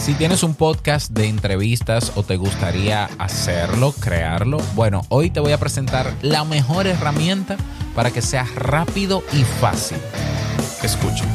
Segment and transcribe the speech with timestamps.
[0.00, 5.52] Si tienes un podcast de entrevistas o te gustaría hacerlo, crearlo, bueno, hoy te voy
[5.52, 7.58] a presentar la mejor herramienta
[7.94, 9.98] para que sea rápido y fácil.
[10.82, 11.26] Escucha.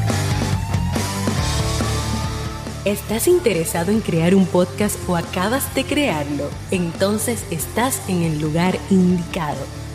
[2.85, 6.49] ¿Estás interesado en crear un podcast o acabas de crearlo?
[6.71, 9.84] Entonces estás en el lugar indicado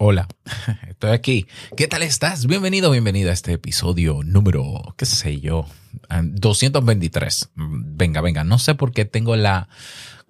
[0.00, 0.28] Hola,
[0.88, 1.46] estoy aquí.
[1.76, 2.46] ¿Qué tal estás?
[2.46, 5.66] Bienvenido, bienvenida a este episodio número, qué sé yo,
[6.08, 7.50] 223.
[7.56, 9.68] Venga, venga, no sé por qué tengo la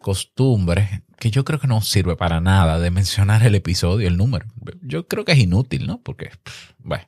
[0.00, 4.46] costumbre, que yo creo que no sirve para nada, de mencionar el episodio, el número.
[4.80, 6.00] Yo creo que es inútil, ¿no?
[6.00, 6.30] Porque,
[6.78, 7.04] bueno,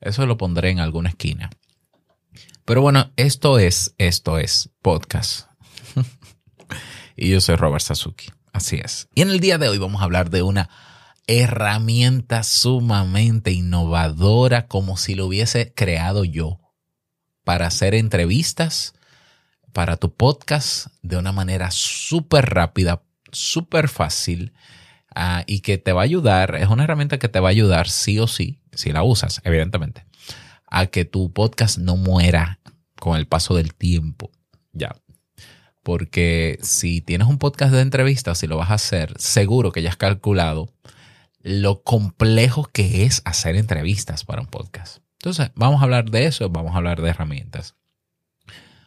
[0.00, 1.50] eso lo pondré en alguna esquina.
[2.64, 5.46] Pero bueno, esto es, esto es podcast.
[7.18, 8.30] y yo soy Robert Sasuki.
[8.54, 9.08] Así es.
[9.14, 10.70] Y en el día de hoy vamos a hablar de una
[11.26, 16.60] herramienta sumamente innovadora como si lo hubiese creado yo
[17.44, 18.94] para hacer entrevistas
[19.72, 24.52] para tu podcast de una manera súper rápida, súper fácil
[25.14, 27.88] ah, y que te va a ayudar, es una herramienta que te va a ayudar
[27.88, 30.04] sí o sí, si la usas, evidentemente,
[30.66, 32.60] a que tu podcast no muera
[32.96, 34.30] con el paso del tiempo.
[34.72, 34.94] Ya.
[35.82, 39.90] Porque si tienes un podcast de entrevistas y lo vas a hacer, seguro que ya
[39.90, 40.68] has calculado
[41.42, 44.98] lo complejo que es hacer entrevistas para un podcast.
[45.14, 47.76] Entonces, vamos a hablar de eso, vamos a hablar de herramientas.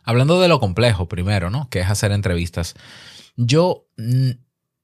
[0.04, 1.70] Hablando de lo complejo primero, ¿no?
[1.70, 2.76] Que es hacer entrevistas.
[3.36, 3.88] Yo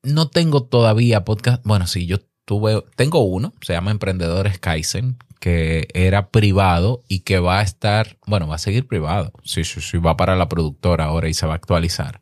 [0.04, 1.62] no tengo todavía podcast.
[1.66, 7.40] Bueno, sí, yo tuve, tengo uno, se llama Emprendedores Kaizen, que era privado y que
[7.40, 9.32] va a estar, bueno, va a seguir privado.
[9.44, 12.22] Sí, sí, sí, va para la productora ahora y se va a actualizar.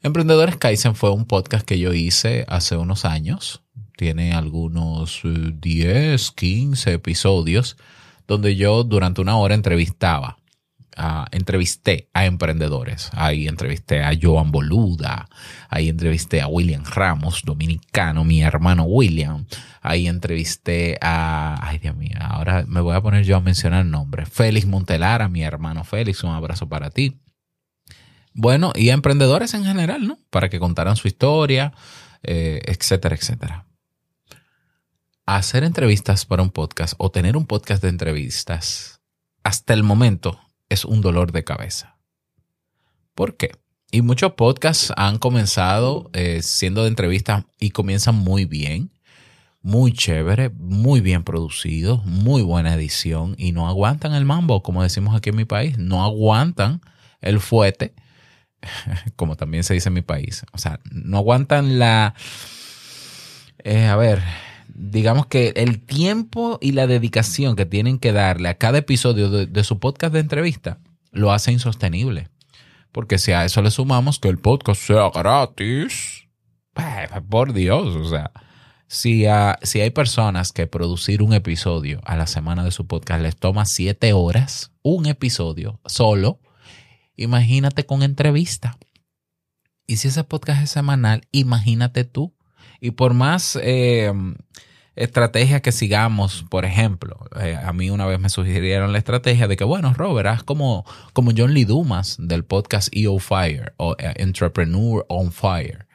[0.00, 3.63] Emprendedores Kaizen fue un podcast que yo hice hace unos años
[3.96, 7.76] tiene algunos 10, eh, 15 episodios
[8.26, 10.38] donde yo durante una hora entrevistaba,
[11.32, 13.10] entrevisté a emprendedores.
[13.14, 15.28] Ahí entrevisté a Joan Boluda,
[15.68, 19.44] ahí entrevisté a William Ramos, dominicano, mi hermano William.
[19.82, 24.28] Ahí entrevisté a, ay Dios mío, ahora me voy a poner yo a mencionar nombres.
[24.30, 27.20] Félix Montelara, mi hermano Félix, un abrazo para ti.
[28.32, 30.18] Bueno, y a emprendedores en general, ¿no?
[30.30, 31.72] Para que contaran su historia,
[32.22, 33.66] eh, etcétera, etcétera
[35.26, 39.00] hacer entrevistas para un podcast o tener un podcast de entrevistas,
[39.42, 41.96] hasta el momento es un dolor de cabeza.
[43.14, 43.52] ¿Por qué?
[43.90, 48.90] Y muchos podcasts han comenzado eh, siendo de entrevistas y comienzan muy bien,
[49.62, 55.16] muy chévere, muy bien producidos, muy buena edición y no aguantan el mambo, como decimos
[55.16, 56.80] aquí en mi país, no aguantan
[57.20, 57.94] el fuete,
[59.16, 60.44] como también se dice en mi país.
[60.52, 62.14] O sea, no aguantan la...
[63.58, 64.22] Eh, a ver,
[64.74, 69.64] digamos que el tiempo y la dedicación que tienen que darle a cada episodio de,
[69.64, 70.78] su podcast de entrevista
[71.12, 72.28] lo hace insostenible.
[72.92, 76.24] Porque si a eso le sumamos que el podcast sea gratis,
[76.72, 78.32] pues, por Dios, o sea,
[78.86, 79.24] si,
[79.62, 83.64] si hay personas que producir un episodio a la semana de su podcast les toma
[83.64, 86.40] siete horas, un episodio solo,
[87.16, 88.76] imagínate con entrevista.
[89.86, 92.33] Y si ese podcast es semanal, imagínate tú
[92.84, 94.12] y por más eh,
[94.94, 99.56] estrategias que sigamos, por ejemplo, eh, a mí una vez me sugirieron la estrategia de
[99.56, 100.84] que, bueno, Robert, haz como,
[101.14, 105.86] como John Lee Dumas del podcast EO Fire o eh, Entrepreneur on Fire,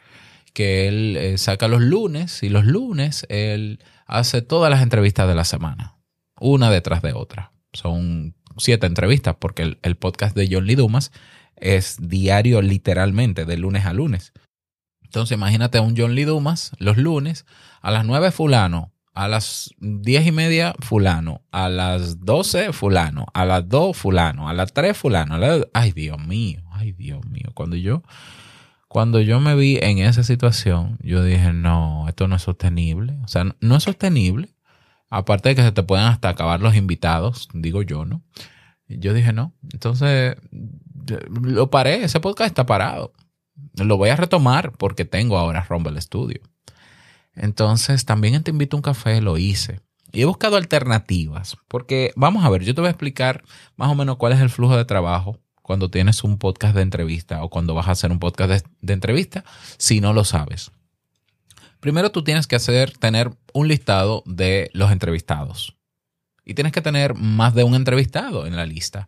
[0.54, 5.46] que él saca los lunes y los lunes él hace todas las entrevistas de la
[5.46, 5.96] semana,
[6.40, 7.52] una detrás de otra.
[7.72, 11.12] Son siete entrevistas porque el podcast de John Lee Dumas
[11.56, 14.34] es diario literalmente, de lunes a lunes.
[15.10, 17.48] Entonces imagínate a un John Lee Dumas los lunes
[17.82, 23.44] a las 9 fulano, a las 10 y media fulano, a las 12 fulano, a
[23.44, 25.40] las 2 fulano, a las 3 fulano.
[25.74, 27.50] Ay Dios mío, ay Dios mío.
[27.56, 28.04] Cuando yo,
[28.88, 33.18] cuando yo me vi en esa situación, yo dije, no, esto no es sostenible.
[33.24, 34.54] O sea, no es sostenible.
[35.10, 38.22] Aparte de que se te pueden hasta acabar los invitados, digo yo, ¿no?
[38.88, 39.54] Yo dije, no.
[39.74, 40.36] Entonces,
[41.32, 43.12] lo paré, ese podcast está parado.
[43.76, 46.42] Lo voy a retomar porque tengo ahora Rumble Studio.
[47.34, 49.80] Entonces, también en Te Invito a un Café lo hice.
[50.12, 53.44] Y he buscado alternativas, porque vamos a ver, yo te voy a explicar
[53.76, 57.44] más o menos cuál es el flujo de trabajo cuando tienes un podcast de entrevista
[57.44, 59.46] o cuando vas a hacer un podcast de, de entrevista,
[59.78, 60.72] si no lo sabes.
[61.80, 65.76] Primero tú tienes que hacer, tener un listado de los entrevistados.
[66.44, 69.08] Y tienes que tener más de un entrevistado en la lista.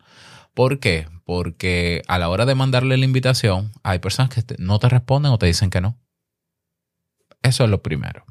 [0.53, 1.07] ¿Por qué?
[1.25, 5.37] Porque a la hora de mandarle la invitación, hay personas que no te responden o
[5.37, 5.97] te dicen que no.
[7.41, 8.25] Eso es lo primero.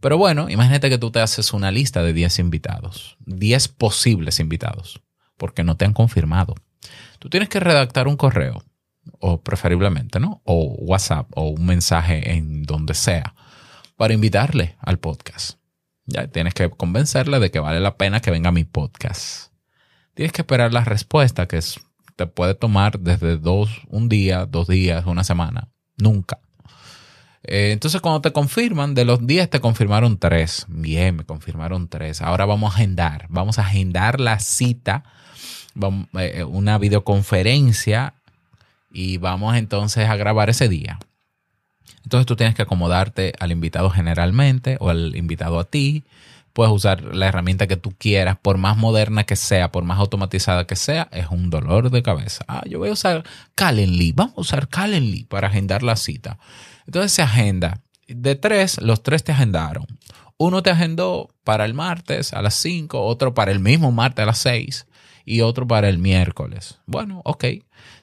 [0.00, 5.02] Pero bueno, imagínate que tú te haces una lista de 10 invitados, 10 posibles invitados,
[5.36, 6.54] porque no te han confirmado.
[7.18, 8.62] Tú tienes que redactar un correo,
[9.18, 10.40] o preferiblemente, ¿no?
[10.44, 13.34] O WhatsApp, o un mensaje en donde sea,
[13.96, 15.58] para invitarle al podcast.
[16.06, 19.49] Ya tienes que convencerle de que vale la pena que venga mi podcast.
[20.14, 21.60] Tienes que esperar la respuesta, que
[22.16, 25.68] te puede tomar desde dos, un día, dos días, una semana.
[25.96, 26.38] Nunca.
[27.42, 30.66] Eh, entonces, cuando te confirman, de los 10 te confirmaron 3.
[30.68, 32.20] Bien, me confirmaron 3.
[32.22, 33.26] Ahora vamos a agendar.
[33.28, 35.04] Vamos a agendar la cita,
[36.18, 38.14] eh, una videoconferencia
[38.92, 40.98] y vamos entonces a grabar ese día.
[42.04, 46.04] Entonces tú tienes que acomodarte al invitado generalmente o al invitado a ti.
[46.52, 50.66] Puedes usar la herramienta que tú quieras, por más moderna que sea, por más automatizada
[50.66, 52.44] que sea, es un dolor de cabeza.
[52.48, 53.24] Ah, yo voy a usar
[53.54, 54.12] Calendly.
[54.12, 56.38] Vamos a usar Calendly para agendar la cita.
[56.86, 57.80] Entonces se agenda.
[58.08, 59.86] De tres, los tres te agendaron.
[60.36, 64.26] Uno te agendó para el martes a las 5, otro para el mismo martes a
[64.26, 64.86] las 6
[65.24, 66.78] y otro para el miércoles.
[66.86, 67.44] Bueno, ok.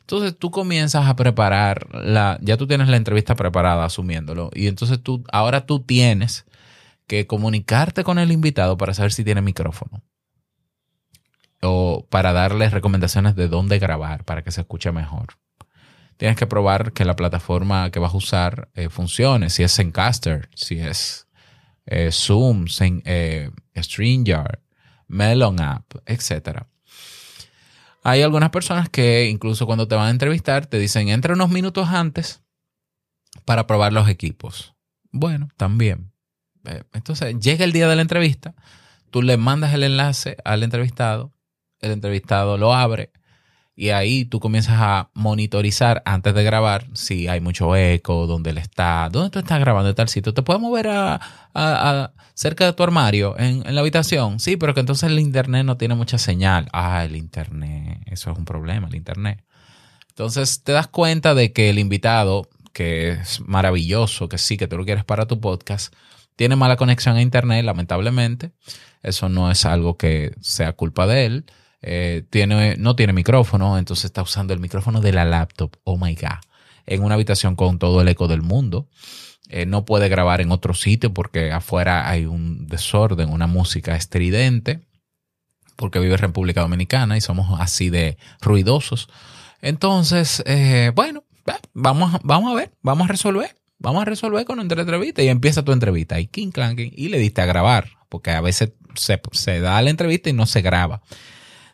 [0.02, 5.04] Entonces tú comienzas a preparar la, ya tú tienes la entrevista preparada asumiéndolo y entonces
[5.04, 6.46] tú, ahora tú tienes
[7.08, 10.04] que comunicarte con el invitado para saber si tiene micrófono
[11.62, 15.38] o para darle recomendaciones de dónde grabar para que se escuche mejor
[16.18, 19.50] tienes que probar que la plataforma que vas a usar eh, funcione.
[19.50, 21.28] Si es Zencaster, si es
[21.86, 22.66] eh, Zoom,
[23.06, 24.60] eh, StreamYard,
[25.08, 26.64] Melon App, etc.
[28.04, 31.88] Hay algunas personas que incluso cuando te van a entrevistar te dicen entra unos minutos
[31.90, 32.42] antes
[33.46, 34.76] para probar los equipos.
[35.12, 36.12] Bueno, también.
[36.94, 38.54] Entonces llega el día de la entrevista,
[39.10, 41.34] tú le mandas el enlace al entrevistado,
[41.80, 43.12] el entrevistado lo abre,
[43.80, 48.58] y ahí tú comienzas a monitorizar antes de grabar si hay mucho eco, dónde él
[48.58, 50.34] está, dónde tú estás grabando en tal sitio.
[50.34, 54.40] ¿Te puedes mover a, cerca de tu armario en, la habitación?
[54.40, 56.68] Sí, pero que entonces el internet no tiene mucha señal.
[56.74, 59.44] Ah, el internet, eso es un problema, el internet.
[60.10, 64.78] Entonces te das cuenta de que el invitado, que es maravilloso, que sí, que tú
[64.78, 65.94] lo quieres para tu podcast,
[66.38, 68.52] tiene mala conexión a internet, lamentablemente.
[69.04, 71.46] Eso no es algo que sea culpa de él
[71.82, 75.76] eh, tiene, no tiene micrófono, entonces está usando el micrófono de la laptop.
[75.84, 76.40] Oh my God.
[76.86, 78.90] En una habitación con todo el eco del mundo.
[79.50, 84.82] Eh, no puede grabar en otro sitio porque afuera hay un desorden, una música estridente,
[85.78, 89.08] porque vive en República Dominicana y somos así de ruidosos.
[89.62, 91.24] Entonces, eh, bueno,
[91.74, 93.56] vamos, vamos a ver, vamos a resolver.
[93.80, 96.20] Vamos a resolver con una entrevista y empieza tu entrevista.
[96.20, 100.30] Y King Clanking y le diste a grabar, porque a veces se, da la entrevista
[100.30, 101.02] y no se graba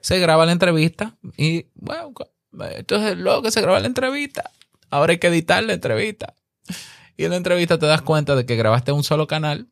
[0.03, 2.13] se graba la entrevista y bueno,
[2.71, 4.51] entonces luego que se graba la entrevista,
[4.89, 6.35] ahora hay que editar la entrevista.
[7.15, 9.69] Y en la entrevista te das cuenta de que grabaste un solo canal,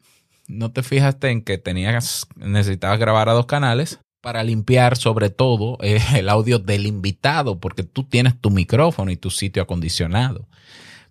[0.48, 5.78] no te fijaste en que tenías, necesitabas grabar a dos canales para limpiar sobre todo
[5.82, 10.48] eh, el audio del invitado, porque tú tienes tu micrófono y tu sitio acondicionado.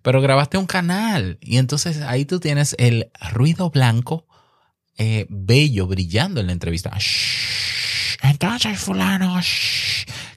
[0.01, 4.27] Pero grabaste un canal y entonces ahí tú tienes el ruido blanco
[4.97, 6.91] eh, bello brillando en la entrevista.
[8.23, 9.39] Entonces, fulano,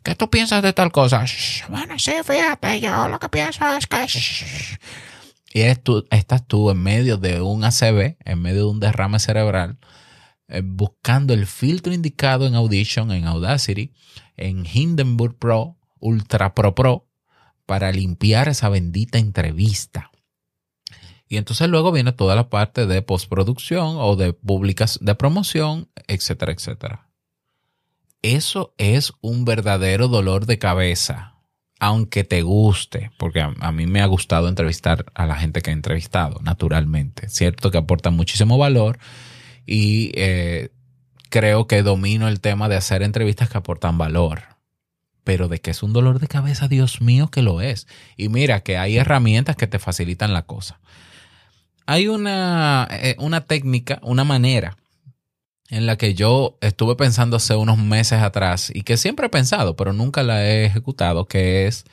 [0.02, 1.24] ¿qué tú piensas de tal cosa?
[1.68, 4.06] bueno, sí, fíjate, yo lo que pienso es que...
[5.52, 9.78] Y estás tú en medio de un ACV, en medio de un derrame cerebral,
[10.48, 13.92] eh, buscando el filtro indicado en Audition, en Audacity,
[14.36, 17.06] en Hindenburg Pro, Ultra Pro Pro,
[17.66, 20.10] para limpiar esa bendita entrevista.
[21.28, 26.52] Y entonces luego viene toda la parte de postproducción o de públicas de promoción, etcétera,
[26.52, 27.08] etcétera
[28.24, 31.34] eso es un verdadero dolor de cabeza,
[31.78, 35.74] aunque te guste, porque a, mí me ha gustado entrevistar a la gente que he
[35.74, 37.28] entrevistado, naturalmente.
[37.28, 38.98] Cierto que aporta muchísimo valor
[39.66, 40.70] y eh,
[41.28, 44.53] creo que domino el tema de hacer entrevistas que aportan valor.
[45.24, 47.86] Pero de que es un dolor de cabeza, Dios mío, que lo es.
[48.16, 50.80] Y mira que hay herramientas que te facilitan la cosa.
[51.86, 54.76] Hay una, eh, una técnica, una manera
[55.68, 59.76] en la que yo estuve pensando hace unos meses atrás y que siempre he pensado,
[59.76, 61.84] pero nunca la he ejecutado, que es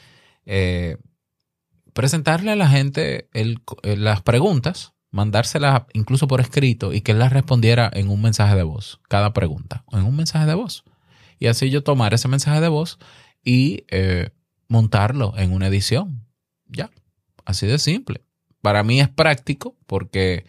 [0.46, 0.98] eh,
[1.94, 3.30] presentarle a la gente
[3.84, 8.64] las preguntas mandársela incluso por escrito y que él la respondiera en un mensaje de
[8.64, 10.84] voz, cada pregunta, en un mensaje de voz.
[11.42, 13.00] Y así yo tomar ese mensaje de voz
[13.44, 14.30] y eh,
[14.68, 16.24] montarlo en una edición.
[16.68, 16.92] Ya,
[17.46, 18.22] así de simple.
[18.62, 20.46] Para mí es práctico porque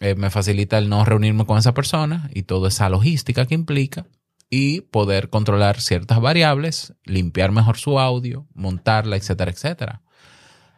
[0.00, 4.06] eh, me facilita el no reunirme con esa persona y toda esa logística que implica
[4.48, 10.02] y poder controlar ciertas variables, limpiar mejor su audio, montarla, etcétera, etcétera.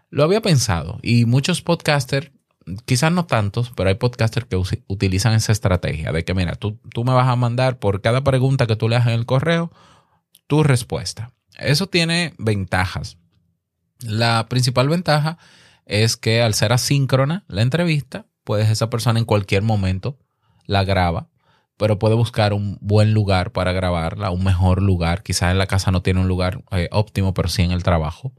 [0.09, 2.33] Lo había pensado y muchos podcasters,
[2.85, 7.05] quizás no tantos, pero hay podcasters que utilizan esa estrategia de que, mira, tú, tú
[7.05, 9.71] me vas a mandar por cada pregunta que tú le hagas en el correo
[10.47, 11.33] tu respuesta.
[11.59, 13.19] Eso tiene ventajas.
[14.01, 15.39] La principal ventaja
[15.87, 20.19] es que al ser asíncrona la entrevista, pues esa persona en cualquier momento
[20.67, 21.29] la graba,
[21.77, 25.23] pero puede buscar un buen lugar para grabarla, un mejor lugar.
[25.23, 28.33] Quizás en la casa no tiene un lugar eh, óptimo, pero sí en el trabajo.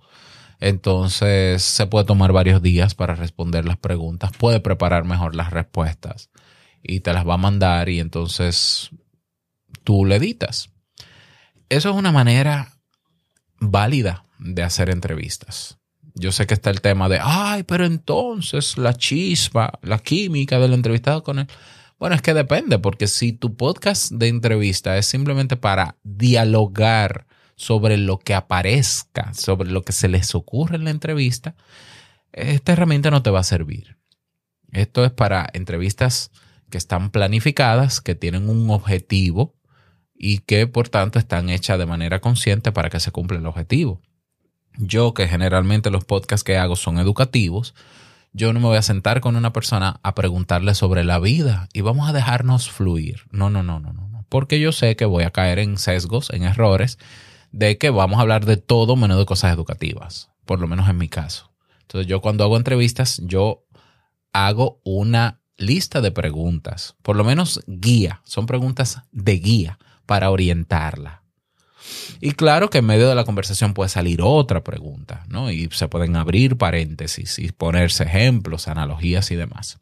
[0.61, 6.29] Entonces se puede tomar varios días para responder las preguntas, puede preparar mejor las respuestas
[6.83, 8.91] y te las va a mandar y entonces
[9.83, 10.69] tú le editas.
[11.67, 12.73] Eso es una manera
[13.59, 15.79] válida de hacer entrevistas.
[16.13, 20.73] Yo sé que está el tema de, ay, pero entonces la chispa, la química del
[20.73, 21.47] entrevistado con él.
[21.97, 27.25] Bueno, es que depende, porque si tu podcast de entrevista es simplemente para dialogar
[27.61, 31.55] sobre lo que aparezca, sobre lo que se les ocurre en la entrevista,
[32.33, 33.97] esta herramienta no te va a servir.
[34.71, 36.31] Esto es para entrevistas
[36.71, 39.53] que están planificadas, que tienen un objetivo
[40.15, 44.01] y que por tanto están hechas de manera consciente para que se cumpla el objetivo.
[44.77, 47.75] Yo, que generalmente los podcasts que hago son educativos,
[48.33, 51.81] yo no me voy a sentar con una persona a preguntarle sobre la vida y
[51.81, 53.25] vamos a dejarnos fluir.
[53.29, 54.25] No, no, no, no, no.
[54.29, 56.97] Porque yo sé que voy a caer en sesgos, en errores,
[57.51, 60.97] de que vamos a hablar de todo menos de cosas educativas, por lo menos en
[60.97, 61.51] mi caso.
[61.81, 63.65] Entonces yo cuando hago entrevistas, yo
[64.33, 71.21] hago una lista de preguntas, por lo menos guía, son preguntas de guía para orientarla.
[72.19, 75.51] Y claro que en medio de la conversación puede salir otra pregunta, ¿no?
[75.51, 79.79] Y se pueden abrir paréntesis y ponerse ejemplos, analogías y demás.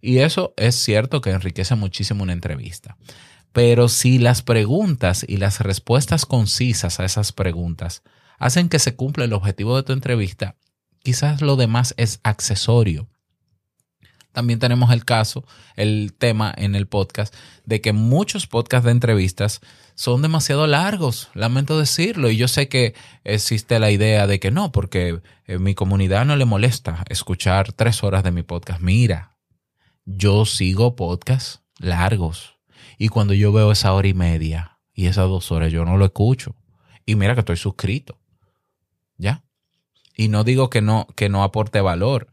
[0.00, 2.96] Y eso es cierto que enriquece muchísimo una entrevista.
[3.52, 8.02] Pero si las preguntas y las respuestas concisas a esas preguntas
[8.38, 10.56] hacen que se cumpla el objetivo de tu entrevista,
[11.02, 13.08] quizás lo demás es accesorio
[14.38, 19.60] también tenemos el caso, el tema en el podcast, de que muchos podcasts de entrevistas
[19.96, 24.70] son demasiado largos, lamento decirlo, y yo sé que existe la idea de que no,
[24.70, 28.80] porque en mi comunidad no le molesta escuchar tres horas de mi podcast.
[28.80, 29.36] Mira,
[30.04, 32.57] yo sigo podcasts largos,
[32.98, 36.04] y cuando yo veo esa hora y media y esas dos horas, yo no lo
[36.04, 36.56] escucho.
[37.06, 38.18] Y mira que estoy suscrito.
[39.16, 39.44] ¿Ya?
[40.16, 42.28] Y no digo que no, que no aporte valor,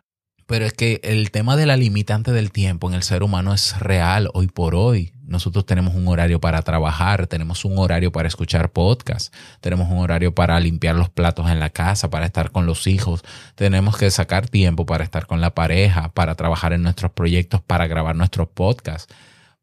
[0.48, 3.80] pero es que el tema de la limitante del tiempo en el ser humano es
[3.80, 5.14] real hoy por hoy.
[5.24, 10.36] Nosotros tenemos un horario para trabajar, tenemos un horario para escuchar podcast, tenemos un horario
[10.36, 13.24] para limpiar los platos en la casa, para estar con los hijos,
[13.56, 17.88] tenemos que sacar tiempo para estar con la pareja, para trabajar en nuestros proyectos, para
[17.88, 19.14] grabar nuestros podcasts.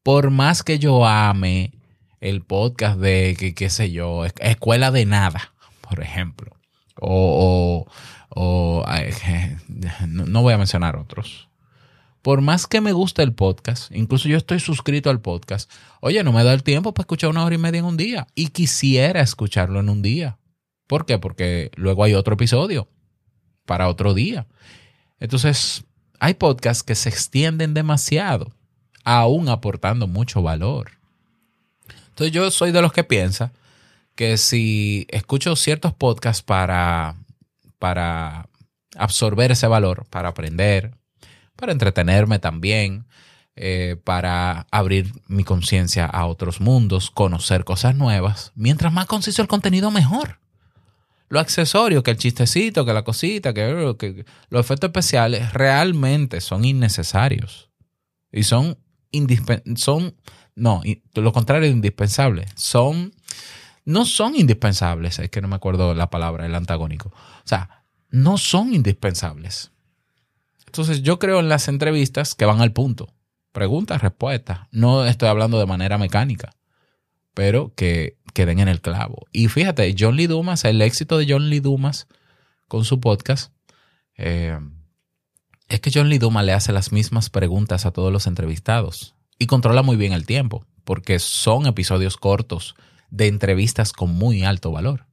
[0.03, 1.73] Por más que yo ame
[2.21, 6.57] el podcast de, qué sé yo, escuela de nada, por ejemplo,
[7.01, 7.87] o,
[8.31, 8.85] o
[10.07, 11.49] no voy a mencionar otros.
[12.23, 16.33] Por más que me guste el podcast, incluso yo estoy suscrito al podcast, oye, no
[16.33, 19.21] me da el tiempo para escuchar una hora y media en un día y quisiera
[19.21, 20.39] escucharlo en un día.
[20.87, 21.19] ¿Por qué?
[21.19, 22.89] Porque luego hay otro episodio
[23.67, 24.47] para otro día.
[25.19, 25.85] Entonces,
[26.21, 28.53] hay podcasts que se extienden demasiado,
[29.05, 30.93] aún aportando mucho valor.
[32.11, 33.53] Entonces, yo soy de los que piensa
[34.15, 37.17] que si escucho ciertos podcasts para
[37.83, 38.49] para
[38.97, 40.93] absorber ese valor, para aprender,
[41.57, 43.07] para entretenerme también,
[43.57, 48.53] eh, para abrir mi conciencia a otros mundos, conocer cosas nuevas.
[48.55, 50.39] Mientras más conciso el contenido, mejor.
[51.29, 56.65] Lo accesorio, que el chistecito, que la cosita, que, que los efectos especiales realmente son
[56.65, 57.69] innecesarios.
[58.31, 58.79] Y son
[59.77, 60.15] son,
[60.55, 60.83] no,
[61.15, 62.51] lo contrario de indispensables.
[62.57, 63.13] Son
[63.85, 67.09] no son indispensables, es que no me acuerdo la palabra, el antagónico.
[67.09, 69.73] O sea, no son indispensables.
[70.67, 73.13] Entonces yo creo en las entrevistas que van al punto.
[73.53, 74.61] Preguntas, respuestas.
[74.71, 76.55] No estoy hablando de manera mecánica,
[77.35, 79.27] pero que queden en el clavo.
[79.33, 82.07] Y fíjate, John Lee Dumas, el éxito de John Lee Dumas
[82.69, 83.53] con su podcast,
[84.17, 84.59] eh,
[85.73, 89.83] es que John Lee le hace las mismas preguntas a todos los entrevistados y controla
[89.83, 92.75] muy bien el tiempo, porque son episodios cortos
[93.11, 95.07] de entrevistas con muy alto valor.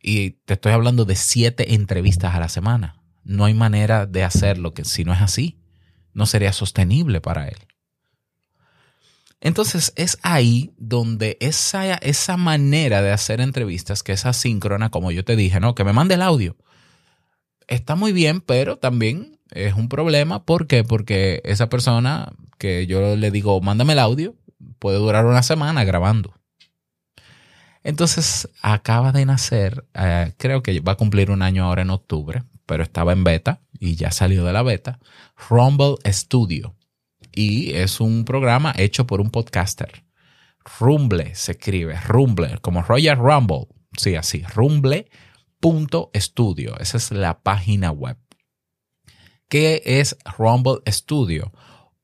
[0.00, 3.02] Y te estoy hablando de siete entrevistas a la semana.
[3.24, 5.58] No hay manera de hacerlo que si no es así.
[6.12, 7.58] no sería sostenible para él.
[9.40, 15.24] Entonces es ahí donde esa, esa manera de hacer entrevistas, que es asíncrona, como yo
[15.24, 15.74] te dije, ¿no?
[15.74, 16.56] Que me mande el audio.
[17.66, 20.44] Está muy bien, pero también es un problema.
[20.44, 20.84] ¿Por qué?
[20.84, 24.34] Porque esa persona que yo le digo, mándame el audio,
[24.78, 26.34] puede durar una semana grabando.
[27.82, 32.42] Entonces acaba de nacer, eh, creo que va a cumplir un año ahora en octubre,
[32.66, 34.98] pero estaba en beta y ya salió de la beta,
[35.48, 36.74] Rumble Studio
[37.32, 40.04] y es un programa hecho por un podcaster.
[40.80, 44.98] Rumble se escribe, Rumble, como Royal Rumble, sí, así, rumble.studio,
[46.80, 48.16] esa es la página web.
[49.48, 51.52] ¿Qué es Rumble Studio?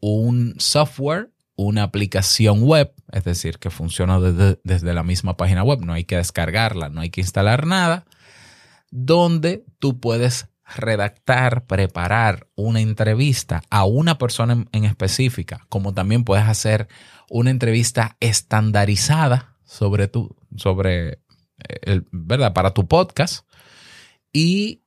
[0.00, 5.80] Un software, una aplicación web, es decir, que funciona desde, desde la misma página web,
[5.80, 8.04] no hay que descargarla, no hay que instalar nada,
[8.90, 16.46] donde tú puedes redactar, preparar una entrevista a una persona en, específica, como también puedes
[16.46, 16.88] hacer
[17.28, 21.18] una entrevista estandarizada sobre tu, sobre, eh,
[21.82, 22.52] el, ¿verdad?
[22.52, 23.46] Para tu podcast.
[24.32, 24.81] Y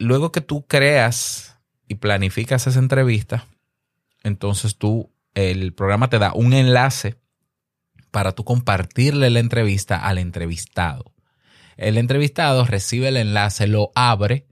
[0.00, 3.46] luego que tú creas y planificas esa entrevista,
[4.22, 7.20] entonces tú, el programa te da un enlace
[8.10, 11.12] para tú compartirle la entrevista al entrevistado.
[11.76, 14.46] El entrevistado recibe el enlace, lo abre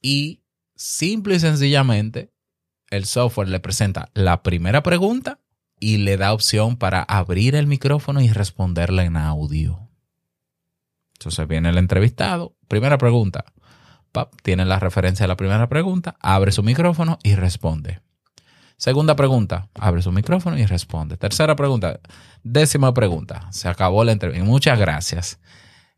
[0.00, 0.42] y
[0.76, 2.30] simple y sencillamente
[2.90, 5.40] el software le presenta la primera pregunta
[5.80, 9.88] y le da opción para abrir el micrófono y responderle en audio.
[11.14, 13.44] Entonces viene el entrevistado, primera pregunta,
[14.42, 18.00] tiene la referencia de la primera pregunta, abre su micrófono y responde.
[18.76, 21.16] Segunda pregunta, abre su micrófono y responde.
[21.16, 22.00] Tercera pregunta,
[22.44, 24.44] décima pregunta, se acabó la entrevista.
[24.44, 25.40] Muchas gracias.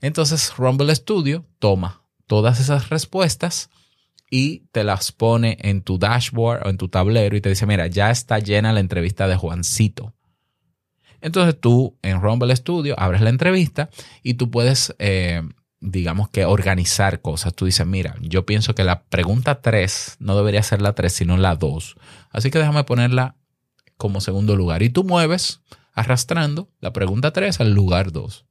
[0.00, 3.68] Entonces Rumble Studio toma todas esas respuestas
[4.30, 7.88] y te las pone en tu dashboard o en tu tablero y te dice, mira,
[7.88, 10.14] ya está llena la entrevista de Juancito.
[11.20, 13.90] Entonces tú en Rumble Studio abres la entrevista
[14.22, 15.42] y tú puedes, eh,
[15.80, 17.54] digamos que organizar cosas.
[17.54, 21.36] Tú dices, mira, yo pienso que la pregunta 3 no debería ser la 3, sino
[21.36, 21.96] la 2.
[22.30, 23.36] Así que déjame ponerla
[23.96, 24.82] como segundo lugar.
[24.82, 25.60] Y tú mueves
[25.92, 28.46] arrastrando la pregunta 3 al lugar 2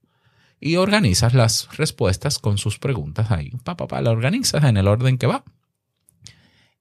[0.60, 3.52] y organizas las respuestas con sus preguntas ahí.
[3.64, 5.44] Pa, pa, pa, la organizas en el orden que va.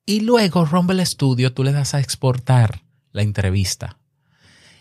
[0.05, 2.83] Y luego Rumble Studio tú le das a exportar
[3.13, 3.99] la entrevista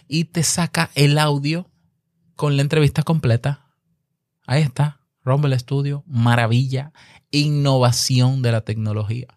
[0.07, 1.69] y te saca el audio
[2.35, 3.65] con la entrevista completa.
[4.45, 4.96] Ahí está,
[5.27, 6.93] Rumble Studio, maravilla,
[7.31, 9.27] innovación de la tecnología.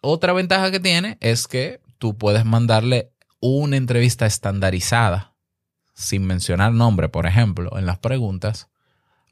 [0.00, 5.34] Otra ventaja que tiene es que tú puedes mandarle una entrevista estandarizada,
[5.94, 8.70] sin mencionar nombre, por ejemplo, en las preguntas,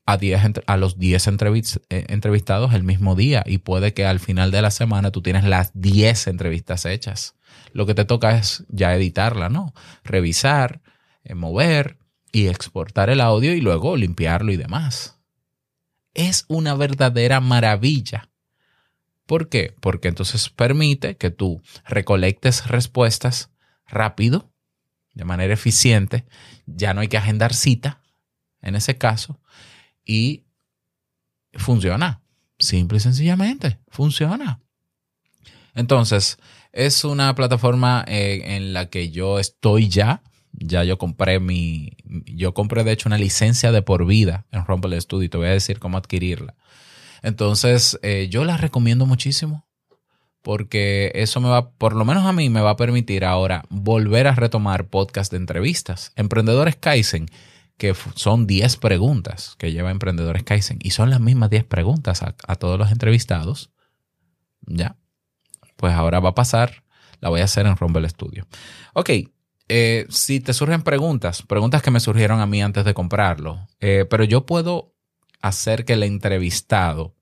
[0.05, 0.19] a,
[0.67, 4.71] a los 10 eh, entrevistados el mismo día y puede que al final de la
[4.71, 7.35] semana tú tienes las 10 entrevistas hechas.
[7.73, 9.73] Lo que te toca es ya editarla, ¿no?
[10.05, 10.83] Revisar,
[11.25, 11.99] eh, mover
[12.37, 15.19] y exportar el audio y luego limpiarlo y demás.
[16.13, 18.29] Es una verdadera maravilla.
[19.25, 19.75] ¿Por qué?
[19.81, 23.51] Porque entonces permite que tú recolectes respuestas
[23.87, 24.53] rápido,
[25.15, 26.27] de manera eficiente.
[26.67, 28.03] Ya no hay que agendar cita
[28.61, 29.41] en ese caso
[30.05, 30.45] y
[31.55, 32.21] funciona.
[32.59, 34.61] Simple y sencillamente, funciona.
[35.75, 36.37] Entonces,
[36.73, 40.23] es una plataforma eh, en la que yo estoy ya.
[40.59, 41.93] Ya yo compré mi.
[42.27, 45.49] Yo compré, de hecho, una licencia de por vida en Rumble Studio y te voy
[45.49, 46.55] a decir cómo adquirirla.
[47.23, 49.67] Entonces, eh, yo la recomiendo muchísimo
[50.43, 54.29] porque eso me va, por lo menos a mí, me va a permitir ahora volver
[54.29, 56.13] a retomar podcast de entrevistas.
[56.15, 57.27] Emprendedores Kaizen
[57.77, 62.33] que son 10 preguntas que lleva Emprendedores Kaizen y son las mismas 10 preguntas a,
[62.57, 63.71] todos los entrevistados.
[64.63, 64.97] Ya.
[65.77, 66.85] Pues ahora va a pasar,
[67.21, 68.47] la voy a hacer en Rumble Studio.
[68.95, 69.11] Ok,
[69.69, 74.07] eh, si te surgen preguntas, preguntas que me surgieron a mí antes de comprarlo, eh,
[74.09, 74.95] pero yo puedo
[75.41, 77.15] hacer que el entrevistado,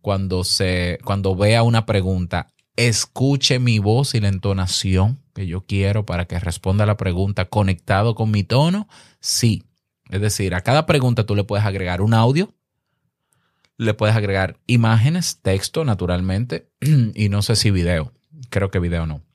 [0.00, 6.06] cuando, se, cuando vea una pregunta, escuche mi voz y la entonación que yo quiero
[6.06, 8.88] para que responda la pregunta conectado con mi tono.
[9.20, 9.64] Sí,
[10.10, 12.54] es decir, a cada pregunta tú le puedes agregar un audio,
[13.76, 16.68] le puedes agregar imágenes, texto, naturalmente,
[17.14, 18.12] y no sé si video.
[18.50, 19.27] Creo que video no.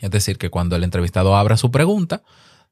[0.00, 2.22] Es decir, que cuando el entrevistado abra su pregunta,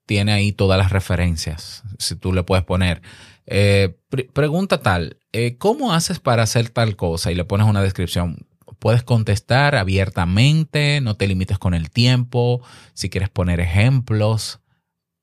[0.06, 1.82] tiene ahí todas las referencias.
[1.98, 3.02] Si tú le puedes poner,
[3.46, 3.96] eh,
[4.32, 7.32] pregunta tal, eh, ¿cómo haces para hacer tal cosa?
[7.32, 8.46] Y le pones una descripción.
[8.78, 12.62] Puedes contestar abiertamente, no te limites con el tiempo.
[12.94, 14.60] Si quieres poner ejemplos,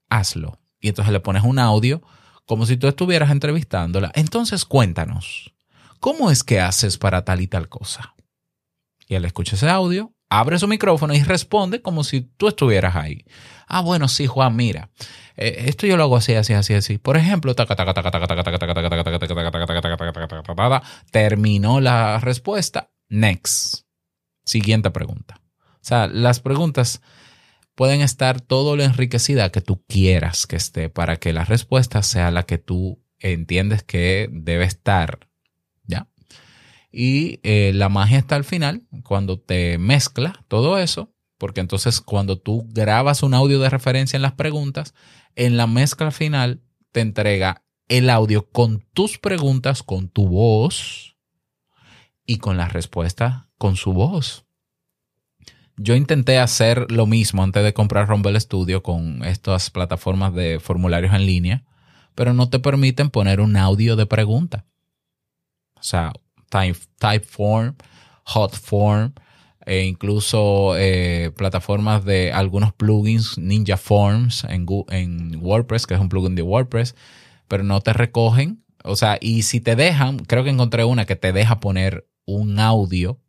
[0.09, 2.03] hazlo y entonces le pones un audio
[2.45, 4.11] como si tú estuvieras entrevistándola.
[4.15, 5.53] Entonces cuéntanos,
[5.99, 8.13] ¿cómo es que haces para tal y tal cosa?
[9.07, 13.25] Y él escucha ese audio, abre su micrófono y responde como si tú estuvieras ahí.
[13.67, 14.89] Ah, bueno, sí, Juan, mira.
[15.35, 16.97] esto yo lo hago así, así, así, así.
[16.97, 17.55] Por ejemplo,
[21.11, 22.91] terminó la respuesta.
[23.09, 23.83] Next.
[24.45, 25.39] Siguiente pregunta.
[25.75, 27.01] O sea, las preguntas
[27.75, 32.31] pueden estar todo lo enriquecida que tú quieras que esté para que la respuesta sea
[32.31, 35.27] la que tú entiendes que debe estar.
[36.95, 42.67] Y la magia está al final, cuando te mezcla todo eso, porque entonces cuando tú
[42.69, 44.93] grabas un audio de referencia en las preguntas,
[45.35, 51.17] en la mezcla final te entrega el audio con tus preguntas, con tu voz
[52.25, 54.45] y con la respuesta con su voz.
[55.75, 61.15] Yo intenté hacer lo mismo antes de comprar Rumble Studio con estas plataformas de formularios
[61.15, 61.65] en línea,
[62.13, 64.67] pero no te permiten poner un audio de pregunta.
[65.73, 66.13] O sea,
[66.99, 67.75] Typeform,
[68.25, 69.13] Hotform,
[69.65, 76.09] e incluso eh, plataformas de algunos plugins, Ninja Forms en, en WordPress, que es un
[76.09, 76.95] plugin de WordPress,
[77.47, 78.63] pero no te recogen.
[78.83, 82.59] O sea, y si te dejan, creo que encontré una que te deja poner un
[82.59, 83.19] audio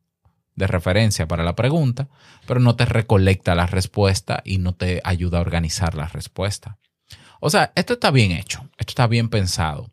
[0.56, 2.08] de referencia para la pregunta,
[2.46, 6.78] pero no te recolecta la respuesta y no te ayuda a organizar la respuesta.
[7.40, 9.90] O sea, esto está bien hecho, esto está bien pensado.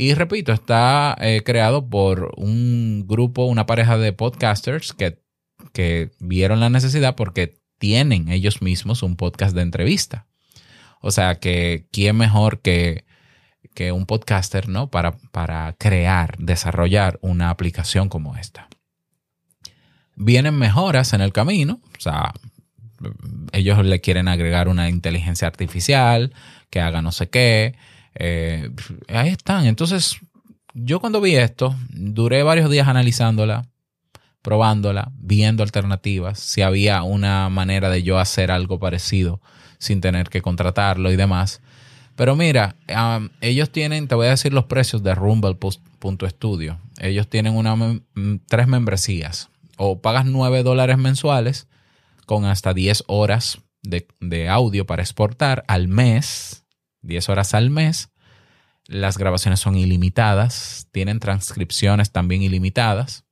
[0.00, 5.18] Y repito, está eh, creado por un grupo, una pareja de podcasters que,
[5.72, 10.28] que vieron la necesidad porque tienen ellos mismos un podcast de entrevista.
[11.00, 13.06] O sea, que quién mejor que,
[13.74, 14.88] que un podcaster, ¿no?
[14.88, 18.68] Para, para crear, desarrollar una aplicación como esta.
[20.14, 22.34] Vienen mejoras en el camino, o sea,
[23.50, 26.32] ellos le quieren agregar una inteligencia artificial
[26.70, 27.74] que haga no sé qué.
[28.18, 28.70] Eh,
[29.08, 29.66] ahí están.
[29.66, 30.18] Entonces,
[30.74, 33.66] yo cuando vi esto, duré varios días analizándola,
[34.42, 39.40] probándola, viendo alternativas, si había una manera de yo hacer algo parecido
[39.78, 41.60] sin tener que contratarlo y demás.
[42.16, 42.74] Pero mira,
[43.40, 46.80] ellos tienen, te voy a decir los precios de Rumble.studio.
[46.98, 47.76] Ellos tienen una,
[48.48, 51.68] tres membresías o pagas 9 dólares mensuales
[52.26, 56.64] con hasta 10 horas de, audio para exportar al mes,
[57.02, 58.10] 10 horas al mes.
[58.86, 63.24] Las grabaciones son ilimitadas, tienen transcripciones también ilimitadas,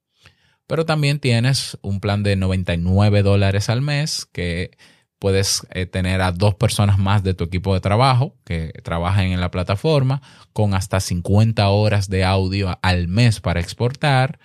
[0.67, 4.77] pero también tienes un plan de 99 dólares al mes que
[5.19, 9.41] puedes eh, tener a dos personas más de tu equipo de trabajo que trabajen en
[9.41, 10.21] la plataforma
[10.53, 14.39] con hasta 50 horas de audio al mes para exportar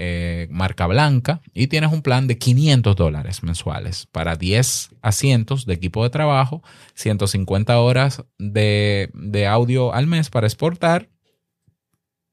[0.00, 5.74] eh, marca blanca y tienes un plan de 500 dólares mensuales para 10 asientos de
[5.74, 6.62] equipo de trabajo,
[6.94, 9.10] 150 horas de,
[9.50, 11.08] audio al mes para exportar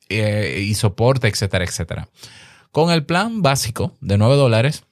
[0.09, 2.07] eh, y soporte, etcétera, etcétera.
[2.71, 4.83] Con el plan básico de 9 dólares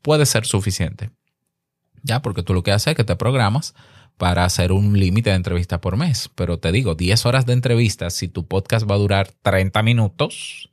[0.00, 1.10] puede ser suficiente.
[2.04, 3.74] Ya, porque tú lo que haces es que te programas
[4.18, 6.30] para hacer un límite de entrevista por mes.
[6.36, 10.70] Pero te digo, 10 horas de entrevista, si tu podcast va a durar 30 minutos,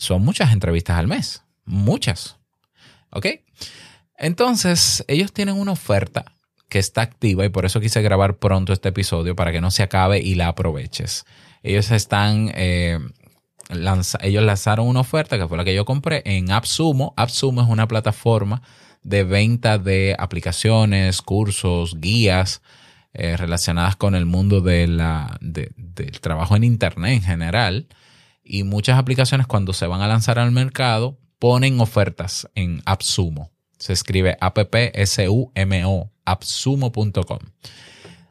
[0.00, 2.38] son muchas entrevistas al mes, muchas.
[3.10, 3.26] ¿Ok?
[4.16, 6.32] Entonces, ellos tienen una oferta
[6.68, 9.82] que está activa y por eso quise grabar pronto este episodio para que no se
[9.82, 11.26] acabe y la aproveches.
[11.62, 12.98] Ellos están, eh,
[14.22, 17.12] ellos lanzaron una oferta que fue la que yo compré en AppSumo.
[17.16, 18.62] AppSumo es una plataforma
[19.02, 22.62] de venta de aplicaciones, cursos, guías
[23.12, 27.88] eh, relacionadas con el mundo de la, del trabajo en Internet en general
[28.42, 33.50] y muchas aplicaciones cuando se van a lanzar al mercado ponen ofertas en AppSumo.
[33.78, 37.38] Se escribe appsumo, appsumo.com.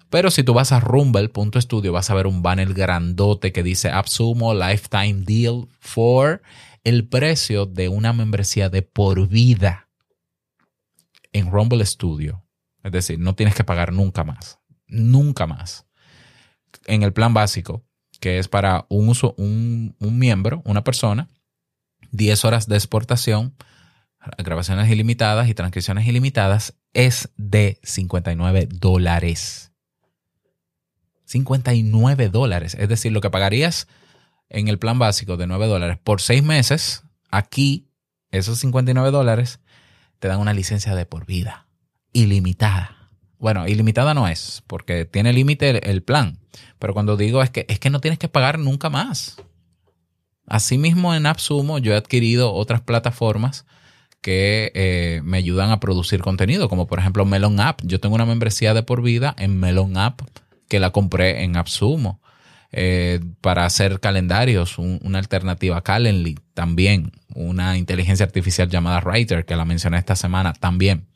[0.10, 4.54] Pero si tú vas a rumble.studio vas a ver un banner grandote que dice AppSumo
[4.54, 6.42] Lifetime Deal for
[6.84, 9.90] el precio de una membresía de por vida
[11.32, 12.44] en Rumble Studio.
[12.84, 14.60] Es decir, no tienes que pagar nunca más.
[14.88, 15.86] Nunca más.
[16.86, 17.84] En el plan básico
[18.20, 21.28] que es para un uso, un, miembro, una persona,
[22.12, 23.56] 10 horas de exportación,
[24.38, 29.72] grabaciones ilimitadas y transcripciones ilimitadas, es de 59 dólares.
[31.26, 32.76] 59 dólares.
[32.80, 33.88] Es decir, lo que pagarías
[34.50, 37.88] en el plan básico de 9 dólares por 6 meses, aquí,
[38.32, 39.60] esos 59 dólares,
[40.20, 41.68] te dan una licencia de por vida,
[42.12, 42.99] ilimitada.
[43.40, 46.38] Bueno, ilimitada no es, porque tiene límite el, plan.
[46.78, 49.38] Pero cuando digo es que es que no tienes que pagar nunca más.
[50.46, 53.66] Asimismo, en AppSumo yo he adquirido otras plataformas
[54.22, 57.80] que eh, me ayudan a producir contenido, como por ejemplo Melon App.
[57.84, 60.22] Yo tengo una membresía de por vida en Melon App
[60.68, 62.22] que la compré en AppSumo.
[62.72, 69.56] eh, para hacer calendarios, una alternativa a Calendly también, una inteligencia artificial llamada Writer, que
[69.56, 71.08] la mencioné esta semana también.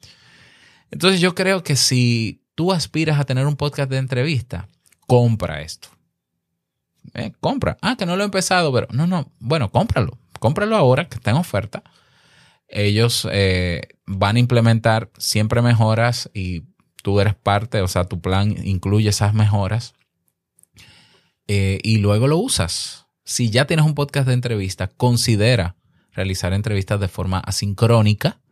[0.93, 4.67] Entonces yo creo que si tú aspiras a tener un podcast de entrevista,
[5.07, 5.89] compra esto.
[7.15, 7.77] Eh, compra.
[7.81, 9.31] Ah, que no lo he empezado, pero no, no.
[9.39, 10.19] Bueno, cómpralo.
[10.39, 11.81] Cómpralo ahora que está en oferta.
[12.67, 16.61] Ellos eh, van a implementar siempre mejoras y
[17.01, 19.95] tú eres parte, o sea, tu plan incluye esas mejoras.
[21.47, 23.07] Eh, y luego lo usas.
[23.23, 25.75] Si ya tienes un podcast de entrevista, considera
[26.11, 28.42] realizar entrevistas de forma asincrónica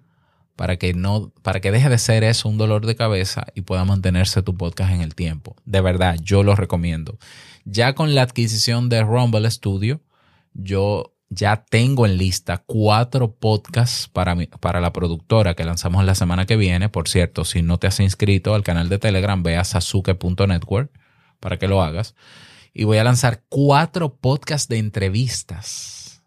[0.62, 3.84] para que no, para que deje de ser eso un dolor de cabeza y pueda
[3.84, 5.56] mantenerse tu podcast en el tiempo.
[5.65, 7.17] De verdad, yo lo recomiendo.
[7.65, 10.02] Ya con la adquisición de Rumble Studio,
[10.54, 16.45] yo ya tengo en lista cuatro podcasts para, para la productora que lanzamos la semana
[16.45, 16.89] que viene.
[16.89, 20.91] Por cierto, si no te has inscrito al canal de Telegram, ve a sasuke.network
[21.39, 22.13] para que lo hagas.
[22.71, 26.21] Y voy a lanzar cuatro podcasts de entrevistas.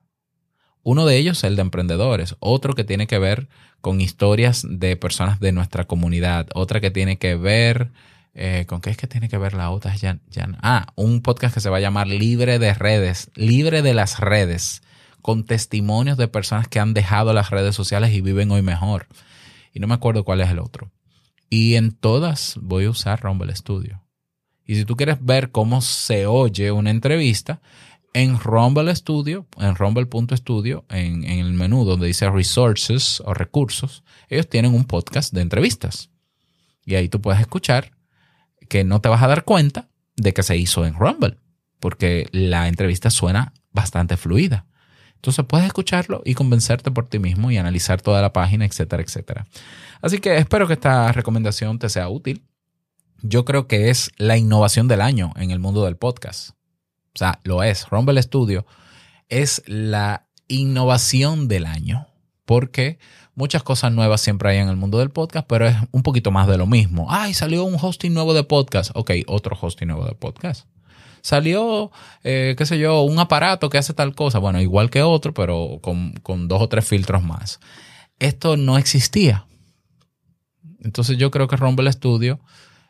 [0.82, 2.34] Uno de ellos, el de emprendedores.
[2.40, 3.48] Otro que tiene que ver
[3.84, 6.48] con historias de personas de nuestra comunidad.
[6.54, 7.92] Otra que tiene que ver...
[8.32, 9.94] Eh, ¿Con qué es que tiene que ver la otra?
[9.94, 13.92] Ya, ya, ah, un podcast que se va a llamar Libre de Redes, Libre de
[13.92, 14.82] las Redes,
[15.20, 19.06] con testimonios de personas que han dejado las redes sociales y viven hoy mejor.
[19.74, 20.90] Y no me acuerdo cuál es el otro.
[21.50, 24.02] Y en todas voy a usar Rumble Studio.
[24.64, 27.60] Y si tú quieres ver cómo se oye una entrevista,
[28.14, 34.48] en Rumble Studio, en rumble.studio, en, en el menú donde dice resources o recursos, ellos
[34.48, 36.10] tienen un podcast de entrevistas.
[36.86, 37.90] Y ahí tú puedes escuchar
[38.68, 41.38] que no te vas a dar cuenta de que se hizo en Rumble,
[41.80, 44.66] porque la entrevista suena bastante fluida.
[45.16, 49.46] Entonces puedes escucharlo y convencerte por ti mismo y analizar toda la página, etcétera, etcétera.
[50.00, 52.44] Así que espero que esta recomendación te sea útil.
[53.22, 56.50] Yo creo que es la innovación del año en el mundo del podcast
[57.14, 57.88] o sea, lo es.
[57.88, 58.66] Rumble Studio
[59.28, 62.08] es la innovación del año,
[62.44, 62.98] porque
[63.34, 66.46] muchas cosas nuevas siempre hay en el mundo del podcast, pero es un poquito más
[66.46, 67.06] de lo mismo.
[67.10, 68.90] Ay, salió un hosting nuevo de podcast.
[68.94, 70.66] Ok, otro hosting nuevo de podcast.
[71.22, 71.90] Salió,
[72.22, 74.38] eh, qué sé yo, un aparato que hace tal cosa.
[74.38, 77.60] Bueno, igual que otro, pero con, con dos o tres filtros más.
[78.18, 79.46] Esto no existía.
[80.80, 82.40] Entonces yo creo que Rumble Studio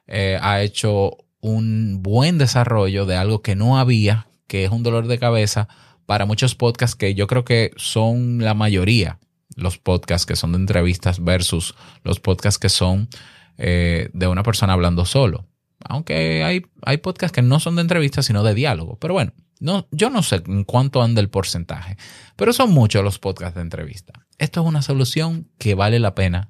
[0.07, 5.09] eh, ha hecho un buen desarrollo de algo que no había, que es un dolor
[5.09, 5.69] de cabeza
[6.07, 9.19] para muchos podcasts que yo creo que son la mayoría,
[9.55, 13.11] los podcasts que son de entrevistas versus los podcasts que son
[13.59, 15.47] eh, de una persona hablando solo.
[15.87, 18.99] Aunque hay, hay podcasts que no son de entrevistas, sino de diálogo.
[18.99, 21.99] Pero bueno, no, yo no sé en cuánto anda el porcentaje,
[22.37, 24.15] pero son muchos los podcasts de entrevista.
[24.39, 26.49] Esto es una solución que vale la pena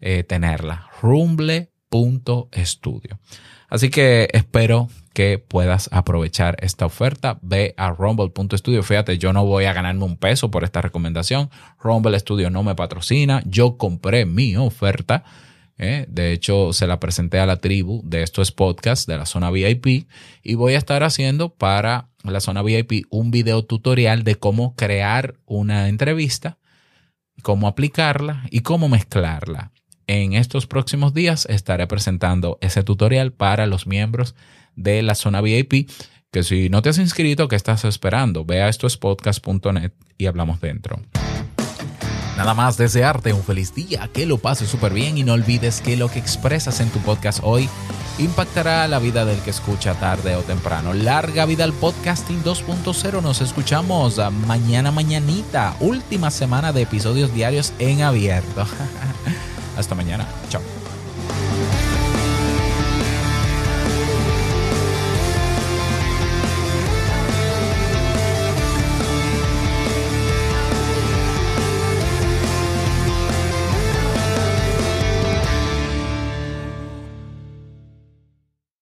[0.00, 0.88] eh, tenerla.
[1.02, 1.60] Rumble.studio.
[3.70, 7.38] Así que espero que puedas aprovechar esta oferta.
[7.40, 8.82] Ve a rumble.studio.
[8.82, 11.50] Fíjate, yo no voy a ganarme un peso por esta recomendación.
[11.80, 13.42] Rumble Studio no me patrocina.
[13.46, 15.22] Yo compré mi oferta.
[15.78, 16.04] ¿eh?
[16.08, 20.08] De hecho, se la presenté a la tribu de estos podcasts de la zona VIP
[20.42, 25.36] y voy a estar haciendo para la zona VIP un video tutorial de cómo crear
[25.46, 26.58] una entrevista,
[27.42, 29.70] cómo aplicarla y cómo mezclarla
[30.10, 34.34] en estos próximos días estaré presentando ese tutorial para los miembros
[34.74, 35.88] de la zona VIP.
[36.32, 38.44] Que si no te has inscrito, ¿qué estás esperando?
[38.44, 41.00] Ve a estoespodcast.net y hablamos dentro.
[42.36, 45.96] Nada más desearte un feliz día, que lo pases súper bien y no olvides que
[45.96, 47.68] lo que expresas en tu podcast hoy
[48.18, 50.92] impactará la vida del que escucha tarde o temprano.
[50.92, 53.22] Larga vida al podcasting 2.0.
[53.22, 55.76] Nos escuchamos mañana, mañanita.
[55.78, 58.66] Última semana de episodios diarios en abierto.
[59.76, 60.26] Hasta mañana.
[60.48, 60.79] Chao.